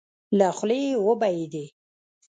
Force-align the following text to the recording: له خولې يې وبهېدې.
له 0.37 0.47
خولې 0.57 0.77
يې 0.87 0.93
وبهېدې. 1.05 1.65